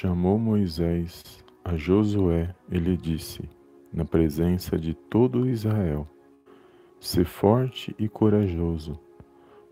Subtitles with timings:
[0.00, 1.24] Chamou Moisés
[1.64, 3.42] a Josué e lhe disse,
[3.92, 6.06] na presença de todo Israel:
[7.00, 8.96] Sê forte e corajoso,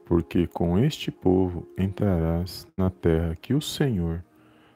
[0.05, 4.21] porque com este povo entrarás na terra que o Senhor,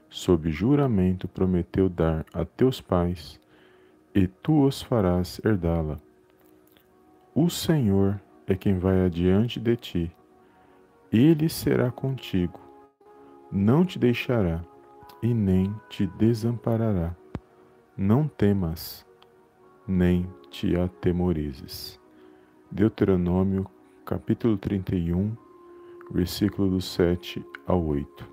[0.08, 3.40] sob juramento, prometeu dar a teus pais,
[4.14, 5.98] e tu os farás herdá-la.
[7.34, 10.12] O Senhor é quem vai adiante de ti,
[11.10, 12.60] ele será contigo,
[13.50, 14.64] não te deixará
[15.22, 17.14] e nem te desamparará.
[17.96, 19.06] Não temas,
[19.86, 22.00] nem te atemorizes.
[22.70, 23.66] Deuteronômio,
[24.04, 25.36] capítulo 31,
[26.10, 28.26] versículo do 7 ao 8.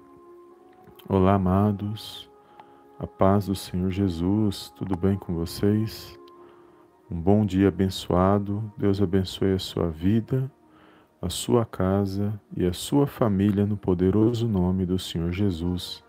[1.10, 2.30] Olá, amados,
[2.98, 6.18] a paz do Senhor Jesus, tudo bem com vocês?
[7.12, 10.50] Um bom dia abençoado, Deus abençoe a sua vida,
[11.22, 16.07] a sua casa e a sua família no poderoso nome do Senhor Jesus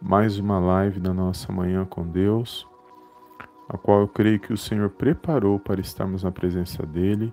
[0.00, 2.66] mais uma live da nossa manhã com Deus,
[3.68, 7.32] a qual eu creio que o Senhor preparou para estarmos na presença dEle,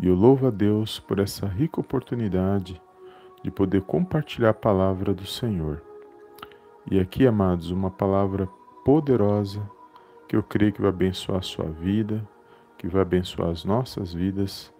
[0.00, 2.80] e eu louvo a Deus por essa rica oportunidade
[3.44, 5.80] de poder compartilhar a palavra do Senhor.
[6.90, 8.48] E aqui, amados, uma palavra
[8.84, 9.62] poderosa
[10.28, 12.28] que eu creio que vai abençoar a sua vida,
[12.76, 14.74] que vai abençoar as nossas vidas,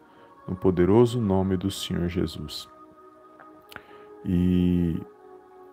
[0.49, 2.69] no poderoso nome do Senhor Jesus.
[4.25, 5.01] E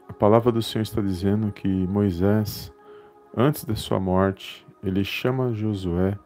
[0.10, 2.74] a palavra do Senhor está dizendo que Moisés,
[3.38, 6.18] antes da sua morte, ele chama Josué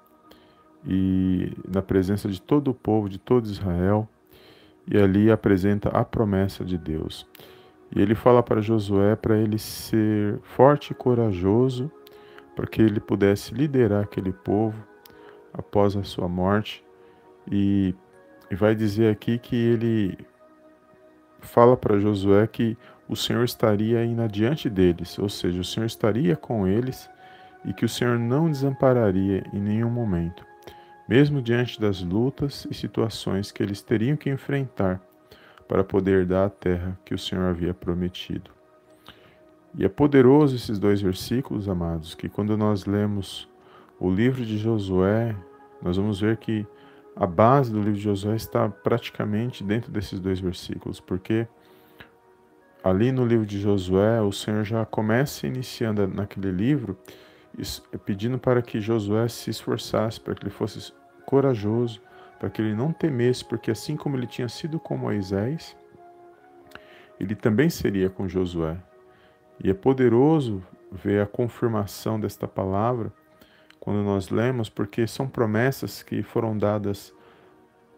[0.88, 4.08] e na presença de todo o povo, de todo Israel,
[4.88, 7.28] e ali apresenta a promessa de Deus.
[7.94, 11.92] E ele fala para Josué para ele ser forte e corajoso,
[12.56, 14.81] para que ele pudesse liderar aquele povo
[15.54, 16.84] após a sua morte.
[17.52, 17.94] E,
[18.50, 20.17] e vai dizer aqui que ele
[21.42, 26.36] fala para Josué que o Senhor estaria indo adiante deles, ou seja, o Senhor estaria
[26.36, 27.10] com eles
[27.66, 30.45] e que o Senhor não desampararia em nenhum momento,
[31.08, 35.02] mesmo diante das lutas e situações que eles teriam que enfrentar
[35.67, 38.52] para poder dar a terra que o Senhor havia prometido.
[39.76, 43.50] E é poderoso esses dois versículos, amados, que quando nós lemos
[44.00, 45.36] o livro de Josué,
[45.82, 46.66] nós vamos ver que
[47.16, 51.48] a base do livro de Josué está praticamente dentro desses dois versículos, porque
[52.83, 56.98] ali no livro de Josué, o Senhor já começa iniciando naquele livro,
[58.05, 60.94] pedindo para que Josué se esforçasse, para que ele fosse
[61.26, 62.02] corajoso,
[62.39, 65.77] para que ele não temesse, porque assim como ele tinha sido com Moisés,
[67.20, 68.77] ele também seria com Josué.
[69.64, 70.61] E é poderoso
[70.92, 73.14] ver a confirmação desta palavra
[73.80, 77.14] quando nós lemos, porque são promessas que foram dadas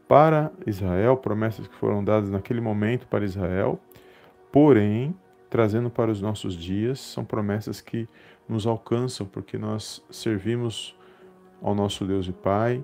[0.08, 3.80] para Israel, promessas que foram dadas naquele momento para Israel,
[4.56, 5.14] Porém,
[5.50, 8.08] trazendo para os nossos dias, são promessas que
[8.48, 10.98] nos alcançam, porque nós servimos
[11.62, 12.82] ao nosso Deus e Pai,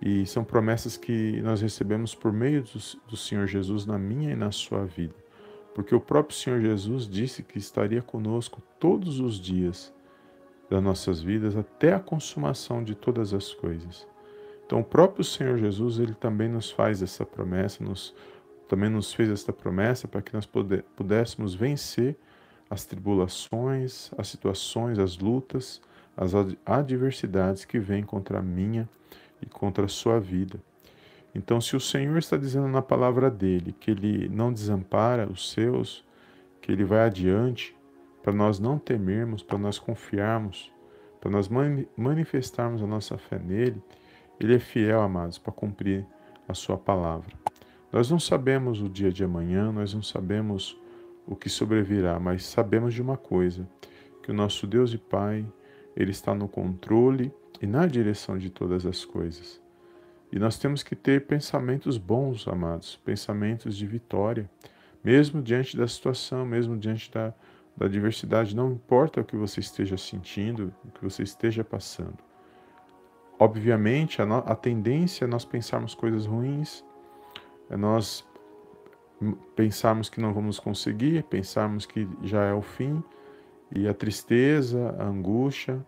[0.00, 4.34] e são promessas que nós recebemos por meio do, do Senhor Jesus na minha e
[4.34, 5.14] na sua vida.
[5.72, 9.94] Porque o próprio Senhor Jesus disse que estaria conosco todos os dias
[10.68, 14.08] das nossas vidas até a consumação de todas as coisas.
[14.66, 18.12] Então, o próprio Senhor Jesus, ele também nos faz essa promessa, nos
[18.72, 20.48] também nos fez esta promessa para que nós
[20.96, 22.16] pudéssemos vencer
[22.70, 25.78] as tribulações, as situações, as lutas,
[26.16, 26.32] as
[26.64, 28.88] adversidades que vêm contra a minha
[29.42, 30.58] e contra a sua vida.
[31.34, 36.02] Então, se o Senhor está dizendo na palavra dele que ele não desampara os seus,
[36.62, 37.76] que ele vai adiante,
[38.22, 40.72] para nós não temermos, para nós confiarmos,
[41.20, 41.46] para nós
[41.94, 43.82] manifestarmos a nossa fé nele,
[44.40, 46.06] ele é fiel, amados, para cumprir
[46.48, 47.51] a sua palavra.
[47.92, 50.80] Nós não sabemos o dia de amanhã, nós não sabemos
[51.26, 53.68] o que sobrevirá, mas sabemos de uma coisa,
[54.22, 55.46] que o nosso Deus e Pai,
[55.94, 59.60] ele está no controle e na direção de todas as coisas.
[60.32, 64.50] E nós temos que ter pensamentos bons, amados, pensamentos de vitória,
[65.04, 67.34] mesmo diante da situação, mesmo diante da,
[67.76, 72.18] da adversidade, não importa o que você esteja sentindo, o que você esteja passando.
[73.38, 76.82] Obviamente, a, no, a tendência é nós pensarmos coisas ruins,
[77.70, 78.24] nós
[79.54, 83.02] pensarmos que não vamos conseguir, pensarmos que já é o fim,
[83.74, 85.84] e a tristeza, a angústia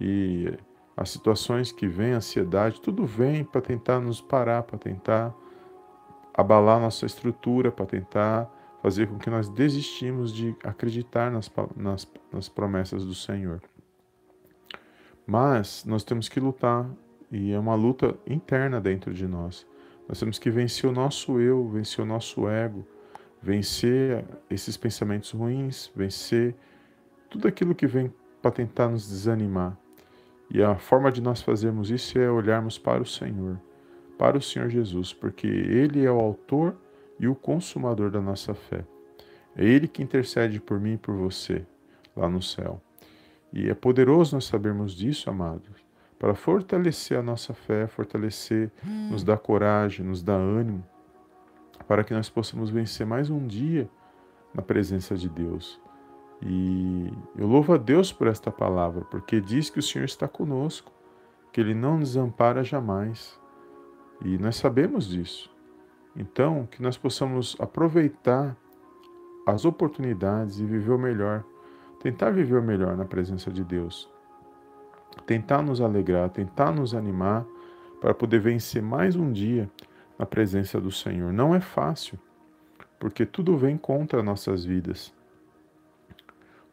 [0.00, 0.52] e
[0.96, 5.34] as situações que vêm, a ansiedade, tudo vem para tentar nos parar, para tentar
[6.34, 8.50] abalar nossa estrutura, para tentar
[8.82, 13.62] fazer com que nós desistimos de acreditar nas, nas, nas promessas do Senhor.
[15.26, 16.86] Mas nós temos que lutar,
[17.30, 19.66] e é uma luta interna dentro de nós.
[20.08, 22.86] Nós temos que vencer o nosso eu, vencer o nosso ego,
[23.42, 26.54] vencer esses pensamentos ruins, vencer
[27.28, 28.12] tudo aquilo que vem
[28.42, 29.76] para tentar nos desanimar.
[30.50, 33.60] E a forma de nós fazermos isso é olharmos para o Senhor,
[34.18, 36.76] para o Senhor Jesus, porque Ele é o autor
[37.18, 38.84] e o consumador da nossa fé.
[39.56, 41.64] É Ele que intercede por mim e por você
[42.16, 42.82] lá no céu.
[43.52, 45.84] E é poderoso nós sabermos disso, amados,
[46.20, 48.70] para fortalecer a nossa fé, fortalecer,
[49.10, 50.84] nos dar coragem, nos dar ânimo,
[51.88, 53.88] para que nós possamos vencer mais um dia
[54.54, 55.80] na presença de Deus.
[56.42, 60.92] E eu louvo a Deus por esta palavra, porque diz que o Senhor está conosco,
[61.50, 63.40] que Ele não nos ampara jamais.
[64.22, 65.50] E nós sabemos disso.
[66.14, 68.54] Então, que nós possamos aproveitar
[69.46, 71.44] as oportunidades e viver o melhor,
[71.98, 74.10] tentar viver o melhor na presença de Deus,
[75.26, 77.46] tentar nos alegrar, tentar nos animar
[78.00, 79.70] para poder vencer mais um dia
[80.18, 81.32] na presença do Senhor.
[81.32, 82.18] Não é fácil,
[82.98, 85.14] porque tudo vem contra nossas vidas.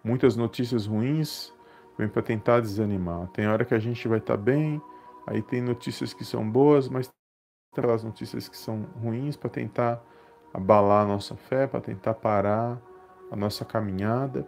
[0.04, 1.54] Muitas notícias ruins
[1.98, 3.28] vêm para tentar desanimar.
[3.30, 4.81] Tem hora que a gente vai estar tá bem,
[5.25, 7.13] aí tem notícias que são boas, mas tem
[7.84, 10.01] aquelas notícias que são ruins para tentar
[10.54, 12.81] abalar a nossa fé, para tentar parar
[13.31, 14.48] a nossa caminhada.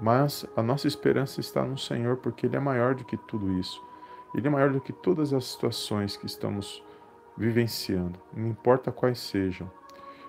[0.00, 3.82] Mas a nossa esperança está no Senhor, porque Ele é maior do que tudo isso.
[4.34, 6.82] Ele é maior do que todas as situações que estamos
[7.36, 9.70] vivenciando, não importa quais sejam.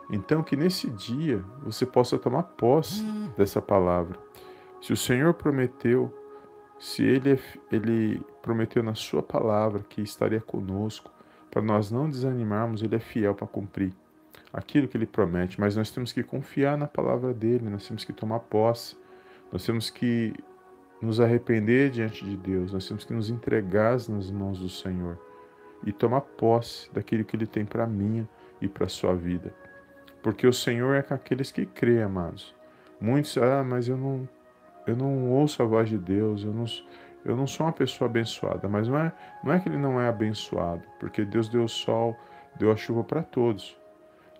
[0.09, 3.03] Então, que nesse dia você possa tomar posse
[3.35, 4.19] dessa palavra.
[4.81, 6.13] Se o Senhor prometeu,
[6.79, 7.39] se Ele, é
[7.71, 11.11] ele prometeu na Sua palavra que estaria conosco,
[11.49, 13.93] para nós não desanimarmos, Ele é fiel para cumprir
[14.53, 18.13] aquilo que Ele promete, mas nós temos que confiar na palavra dele, nós temos que
[18.13, 18.95] tomar posse,
[19.55, 20.33] nós temos que
[21.01, 25.17] nos arrepender diante de Deus, nós temos que nos entregar nas mãos do Senhor
[25.85, 28.27] e tomar posse daquilo que Ele tem para mim
[28.59, 29.55] e para a sua vida.
[30.21, 32.53] Porque o Senhor é com aqueles que creem, amados.
[32.99, 34.27] Muitos, ah, mas eu não,
[34.85, 36.65] eu não ouço a voz de Deus, eu não,
[37.23, 38.67] eu não sou uma pessoa abençoada.
[38.67, 42.13] Mas não é, não é que ele não é abençoado, porque Deus deu o sol,
[42.57, 43.79] deu a chuva para todos.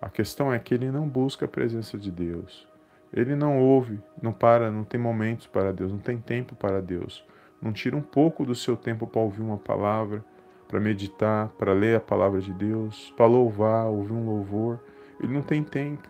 [0.01, 2.68] A questão é que ele não busca a presença de Deus.
[3.15, 7.25] Ele não ouve, não para, não tem momentos para Deus, não tem tempo para Deus.
[7.62, 10.23] Não tira um pouco do seu tempo para ouvir uma palavra,
[10.67, 14.79] para meditar, para ler a palavra de Deus, para louvar, ouvir um louvor.
[15.21, 16.09] Ele não tem tempo.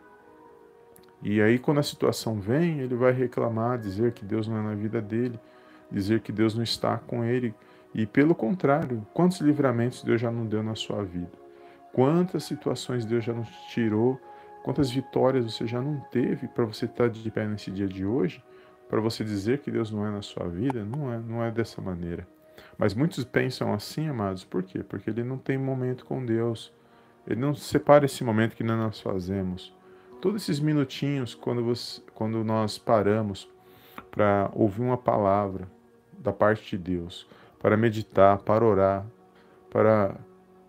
[1.22, 4.76] E aí, quando a situação vem, ele vai reclamar, dizer que Deus não é na
[4.76, 5.40] vida dele,
[5.92, 7.54] dizer que Deus não está com ele.
[7.94, 11.32] E pelo contrário, quantos livramentos Deus já não deu na sua vida?
[11.94, 14.20] Quantas situações Deus já nos tirou?
[14.66, 18.44] Quantas vitórias você já não teve para você estar de pé nesse dia de hoje?
[18.90, 20.84] Para você dizer que Deus não é na sua vida?
[20.84, 22.28] Não é, não é dessa maneira.
[22.76, 24.82] Mas muitos pensam assim, amados, por quê?
[24.82, 26.74] Porque ele não tem momento com Deus.
[27.28, 29.72] Ele não separa esse momento que nós fazemos.
[30.20, 33.48] Todos esses minutinhos, quando, você, quando nós paramos
[34.10, 35.68] para ouvir uma palavra
[36.18, 37.28] da parte de Deus,
[37.60, 39.06] para meditar, para orar,
[39.70, 40.16] para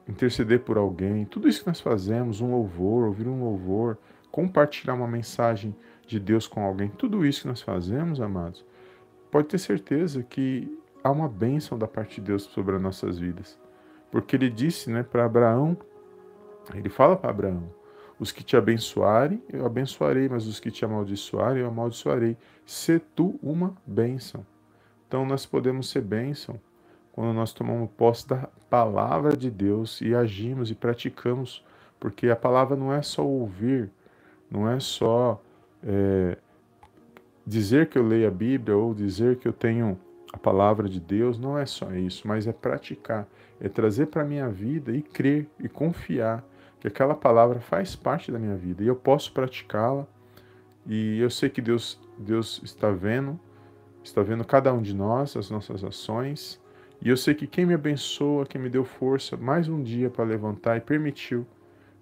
[0.08, 3.98] interceder por alguém, tudo isso que nós fazemos, um louvor, ouvir um louvor,
[4.30, 5.74] compartilhar uma mensagem
[6.06, 8.64] de Deus com alguém, tudo isso que nós fazemos, amados,
[9.30, 13.58] pode ter certeza que há uma bênção da parte de Deus sobre as nossas vidas.
[14.10, 15.76] Porque ele disse né, para Abraão,
[16.74, 17.68] ele fala para Abraão,
[18.18, 22.36] os que te abençoarem, eu abençoarei, mas os que te amaldiçoarem, eu amaldiçoarei.
[22.64, 24.46] Se tu uma bênção.
[25.06, 26.58] Então nós podemos ser bênção
[27.16, 31.64] quando nós tomamos posse da palavra de Deus e agimos e praticamos,
[31.98, 33.90] porque a palavra não é só ouvir,
[34.50, 35.40] não é só
[35.82, 36.36] é,
[37.46, 39.98] dizer que eu leio a Bíblia ou dizer que eu tenho
[40.30, 43.26] a palavra de Deus não é só isso, mas é praticar,
[43.58, 46.44] é trazer para a minha vida e crer e confiar
[46.78, 50.06] que aquela palavra faz parte da minha vida e eu posso praticá-la.
[50.86, 53.40] E eu sei que Deus, Deus está vendo,
[54.04, 56.60] está vendo cada um de nós, as nossas ações.
[57.06, 60.24] E eu sei que quem me abençoa, quem me deu força mais um dia para
[60.24, 61.46] levantar e permitiu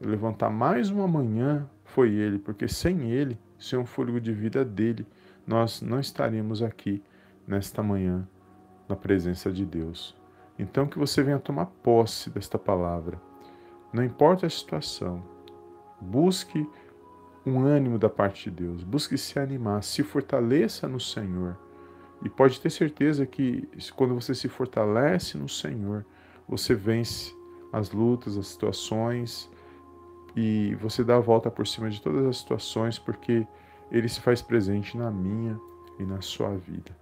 [0.00, 4.64] eu levantar mais uma manhã foi Ele, porque sem Ele, sem o fôlego de vida
[4.64, 5.06] dele,
[5.46, 7.02] nós não estaríamos aqui
[7.46, 8.26] nesta manhã
[8.88, 10.16] na presença de Deus.
[10.58, 13.20] Então que você venha tomar posse desta palavra.
[13.92, 15.22] Não importa a situação,
[16.00, 16.66] busque
[17.44, 21.58] um ânimo da parte de Deus, busque se animar, se fortaleça no Senhor.
[22.22, 26.04] E pode ter certeza que quando você se fortalece no Senhor,
[26.48, 27.34] você vence
[27.72, 29.50] as lutas, as situações
[30.36, 33.46] e você dá a volta por cima de todas as situações, porque
[33.90, 35.58] Ele se faz presente na minha
[35.98, 36.96] e na sua vida.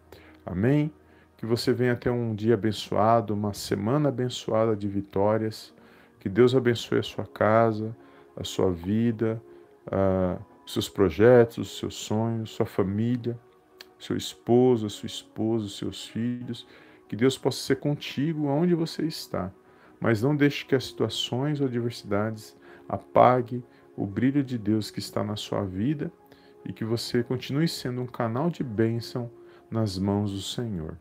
[0.45, 0.93] Amém?
[1.37, 5.75] Que você venha ter um dia abençoado, uma semana abençoada de vitórias.
[6.21, 7.97] Que Deus abençoe a sua casa,
[8.37, 9.43] a sua vida,
[10.65, 13.39] os seus projetos, os seus sonhos, sua família,
[14.03, 16.67] seu esposo, a sua esposa, os seus filhos.
[17.09, 19.53] Que Deus possa ser contigo onde você está.
[20.01, 22.57] Mas não deixe que as situações ou adversidades
[22.89, 23.63] apague
[23.97, 26.11] o brilho de Deus que está na sua vida
[26.65, 29.31] e que você continue sendo um canal de bênção
[29.71, 30.99] nas mãos do Senhor.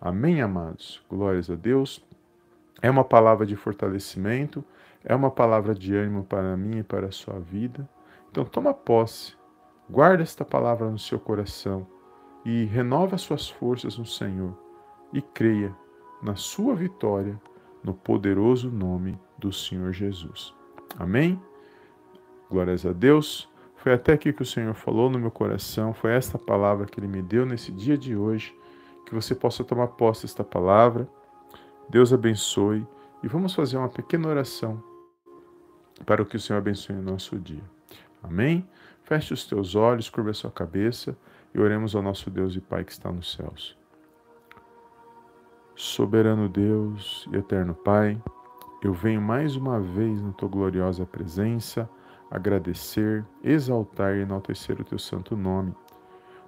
[0.00, 1.02] Amém, amados?
[1.08, 2.04] Glórias a Deus.
[2.80, 4.64] É uma palavra de fortalecimento,
[5.04, 7.88] é uma palavra de ânimo para mim e para a sua vida.
[8.30, 9.34] Então, toma posse,
[9.88, 11.86] guarda esta palavra no seu coração
[12.44, 14.56] e renova as suas forças no Senhor
[15.12, 15.74] e creia
[16.22, 17.40] na sua vitória
[17.82, 20.54] no poderoso nome do Senhor Jesus.
[20.98, 21.40] Amém?
[22.50, 23.48] Glórias a Deus.
[23.76, 27.08] Foi até aqui que o Senhor falou no meu coração, foi esta palavra que Ele
[27.08, 28.54] me deu nesse dia de hoje.
[29.06, 31.08] Que você possa tomar posse desta palavra.
[31.88, 32.86] Deus abençoe
[33.22, 34.82] e vamos fazer uma pequena oração
[36.06, 37.62] para que o Senhor abençoe o nosso dia.
[38.22, 38.68] Amém?
[39.02, 41.16] Feche os teus olhos, curva a sua cabeça
[41.54, 43.78] e oremos ao nosso Deus e Pai que está nos céus.
[45.74, 48.20] Soberano Deus e eterno Pai,
[48.82, 51.88] eu venho mais uma vez na tua gloriosa presença
[52.30, 55.74] agradecer, exaltar e enaltecer o teu santo nome.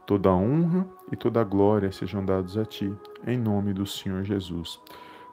[0.06, 2.92] Toda a honra e toda a glória sejam dados a ti,
[3.26, 4.80] em nome do Senhor Jesus.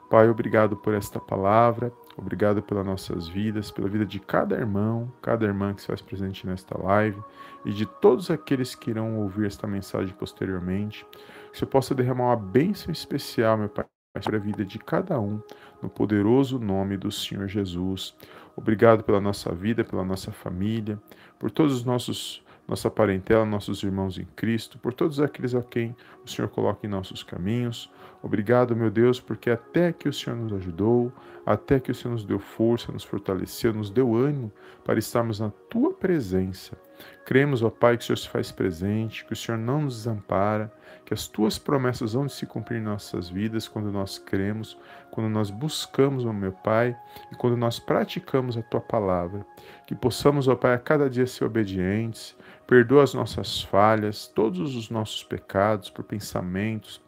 [0.08, 5.46] Pai, obrigado por esta palavra, obrigado pelas nossas vidas, pela vida de cada irmão, cada
[5.46, 7.20] irmã que se faz presente nesta live
[7.64, 11.06] e de todos aqueles que irão ouvir esta mensagem posteriormente.
[11.52, 13.84] Que você possa derramar uma bênção especial, meu Pai,
[14.20, 15.40] sobre a vida de cada um,
[15.82, 18.14] no poderoso nome do Senhor Jesus.
[18.56, 21.00] Obrigado pela nossa vida, pela nossa família,
[21.38, 25.94] por todos os nossos nossa parentela, nossos irmãos em Cristo, por todos aqueles a quem
[26.24, 27.90] o Senhor coloca em nossos caminhos.
[28.22, 31.10] Obrigado, meu Deus, porque até que o Senhor nos ajudou,
[31.44, 34.52] até que o Senhor nos deu força, nos fortaleceu, nos deu ânimo
[34.84, 36.76] para estarmos na tua presença.
[37.24, 40.70] Cremos, ó Pai, que o Senhor se faz presente, que o Senhor não nos desampara,
[41.04, 44.76] que as tuas promessas vão se cumprir em nossas vidas quando nós cremos,
[45.10, 46.94] quando nós buscamos, ó meu Pai,
[47.32, 49.46] e quando nós praticamos a tua palavra.
[49.86, 52.36] Que possamos, ó Pai, a cada dia ser obedientes,
[52.66, 57.00] perdoa as nossas falhas, todos os nossos pecados, por pensamentos,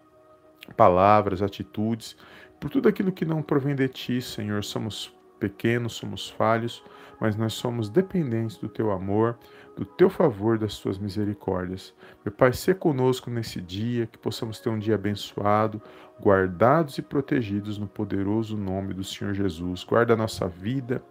[0.76, 2.16] palavras, atitudes,
[2.60, 4.62] por tudo aquilo que não provém de ti, Senhor.
[4.62, 6.82] Somos pequenos, somos falhos,
[7.20, 9.36] mas nós somos dependentes do teu amor,
[9.76, 11.92] do teu favor, das tuas misericórdias.
[12.24, 15.82] Meu Pai, se conosco nesse dia, que possamos ter um dia abençoado,
[16.20, 19.82] guardados e protegidos no poderoso nome do Senhor Jesus.
[19.82, 21.02] Guarda a nossa vida,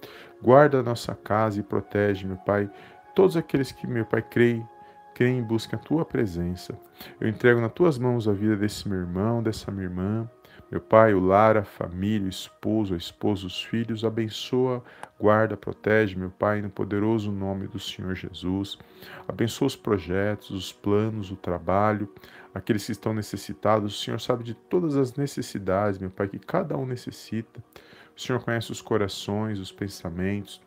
[0.42, 2.70] guarda a nossa casa e protege, meu Pai,
[3.14, 4.66] todos aqueles que, meu Pai, creem
[5.14, 6.78] creem e buscam a tua presença.
[7.20, 10.30] Eu entrego nas tuas mãos a vida desse meu irmão, dessa minha irmã.
[10.72, 14.82] Meu pai, o lar, a família, o esposo, a esposa, os filhos, abençoa,
[15.20, 18.78] guarda, protege, meu Pai, no poderoso nome do Senhor Jesus.
[19.28, 22.08] Abençoa os projetos, os planos, o trabalho,
[22.56, 23.94] aqueles que estão necessitados.
[23.94, 27.62] O Senhor sabe de todas as necessidades, meu Pai, que cada um necessita.
[28.16, 30.62] O Senhor conhece os corações, os pensamentos.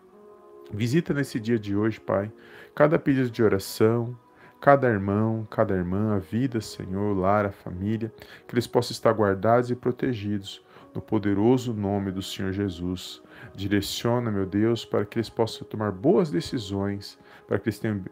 [0.70, 2.30] Visita nesse dia de hoje, Pai,
[2.74, 4.14] cada pedido de oração,
[4.64, 8.10] cada irmão, cada irmã, a vida, Senhor, lar, a família,
[8.48, 13.22] que eles possam estar guardados e protegidos no poderoso nome do Senhor Jesus.
[13.54, 18.02] Direciona, meu Deus, para que eles possam tomar boas decisões, para que eles tenham,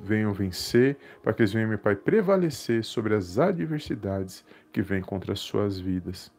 [0.00, 5.32] venham vencer, para que eles venham, meu Pai, prevalecer sobre as adversidades que vêm contra
[5.32, 6.30] as suas vidas.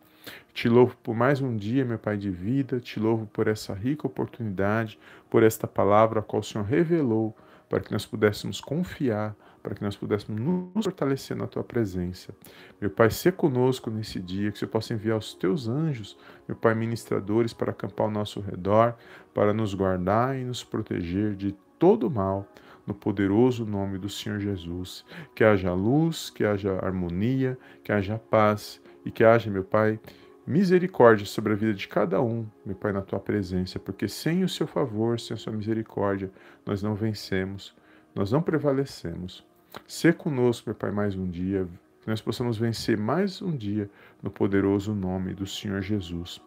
[0.53, 4.07] Te louvo por mais um dia, meu Pai de vida, te louvo por essa rica
[4.07, 4.97] oportunidade,
[5.29, 7.35] por esta palavra a qual o Senhor revelou,
[7.67, 9.35] para que nós pudéssemos confiar
[9.67, 12.33] para que nós pudéssemos nos fortalecer na tua presença.
[12.79, 16.73] Meu Pai, se conosco nesse dia, que você possa enviar os teus anjos, meu Pai,
[16.73, 18.95] ministradores, para acampar ao nosso redor,
[19.33, 22.47] para nos guardar e nos proteger de todo mal,
[22.85, 25.03] no poderoso nome do Senhor Jesus.
[25.35, 29.99] Que haja luz, que haja harmonia, que haja paz e que haja, meu Pai,
[30.45, 34.49] misericórdia sobre a vida de cada um, meu Pai, na tua presença, porque sem o
[34.49, 36.31] seu favor, sem a sua misericórdia,
[36.65, 37.75] nós não vencemos,
[38.15, 39.45] nós não prevalecemos.
[39.87, 41.67] Ser conosco, meu Pai, mais um dia,
[42.01, 43.89] que nós possamos vencer mais um dia
[44.21, 46.41] no poderoso nome do Senhor Jesus.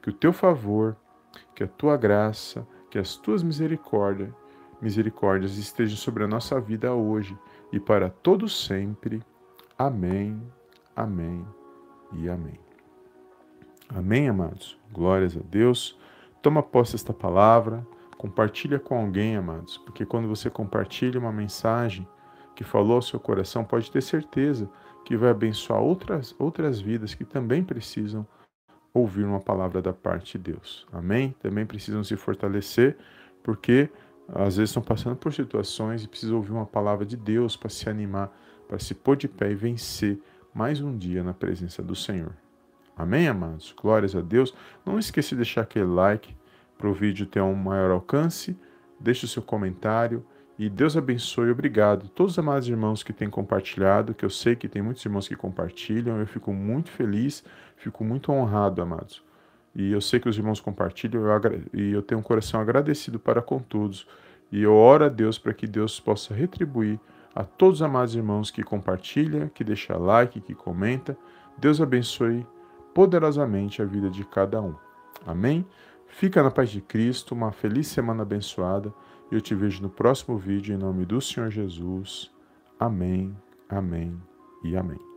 [0.00, 0.96] Que o teu favor,
[1.54, 4.30] que a tua graça, que as tuas misericórdias,
[4.80, 7.36] misericórdias estejam sobre a nossa vida hoje
[7.72, 9.22] e para todo sempre.
[9.78, 10.42] Amém.
[10.94, 11.46] Amém
[12.12, 12.58] e amém.
[13.88, 14.78] Amém, amados.
[14.92, 15.98] Glórias a Deus.
[16.42, 17.86] Toma posse desta palavra,
[18.18, 22.06] compartilha com alguém, amados, porque quando você compartilha uma mensagem,
[22.54, 24.68] que falou ao seu coração, pode ter certeza
[25.04, 28.26] que vai abençoar outras, outras vidas que também precisam
[28.94, 30.86] ouvir uma palavra da parte de Deus.
[30.92, 31.34] Amém?
[31.40, 32.96] Também precisam se fortalecer,
[33.42, 33.90] porque
[34.28, 37.88] às vezes estão passando por situações e precisam ouvir uma palavra de Deus para se
[37.88, 38.30] animar,
[38.68, 40.20] para se pôr de pé e vencer
[40.54, 42.32] mais um dia na presença do Senhor.
[42.96, 43.74] Amém, amados?
[43.76, 44.54] Glórias a Deus.
[44.84, 46.36] Não esqueça de deixar aquele like
[46.76, 48.56] para o vídeo ter um maior alcance.
[49.00, 50.24] Deixe o seu comentário
[50.64, 51.50] e Deus abençoe.
[51.50, 52.08] Obrigado.
[52.10, 55.34] Todos os amados irmãos que têm compartilhado, que eu sei que tem muitos irmãos que
[55.34, 57.42] compartilham, eu fico muito feliz,
[57.76, 59.24] fico muito honrado, amados.
[59.74, 61.40] E eu sei que os irmãos compartilham eu
[61.74, 64.06] e eu tenho um coração agradecido para com todos.
[64.52, 67.00] E eu oro a Deus para que Deus possa retribuir
[67.34, 71.18] a todos os amados irmãos que compartilham, que deixa like, que comenta.
[71.58, 72.46] Deus abençoe
[72.94, 74.76] poderosamente a vida de cada um.
[75.26, 75.66] Amém?
[76.06, 78.94] Fica na paz de Cristo, uma feliz semana abençoada.
[79.32, 82.30] Eu te vejo no próximo vídeo em nome do Senhor Jesus.
[82.78, 83.34] Amém,
[83.66, 84.20] amém
[84.62, 85.11] e amém.